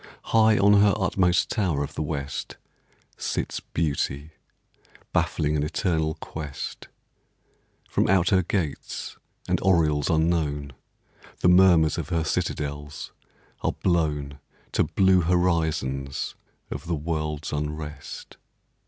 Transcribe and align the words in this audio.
High 0.33 0.57
on 0.57 0.81
her 0.81 0.95
utmost 0.97 1.51
tower 1.51 1.83
of 1.83 1.93
the 1.93 2.01
West 2.01 2.57
Sits 3.17 3.59
Beauty, 3.59 4.31
baffling 5.13 5.55
an 5.55 5.61
eternal 5.61 6.15
quest; 6.15 6.87
From 7.87 8.07
out 8.09 8.29
her 8.31 8.41
gates 8.41 9.15
and 9.47 9.61
oriels 9.61 10.09
unknown 10.09 10.73
The 11.41 11.49
murmurs 11.49 11.99
of 11.99 12.09
her 12.09 12.23
citadels 12.23 13.11
are 13.61 13.73
blown 13.73 14.39
To 14.71 14.85
blue 14.85 15.21
horizons 15.21 16.33
of 16.71 16.87
the 16.87 16.95
world's 16.95 17.53
unrest. 17.53 18.37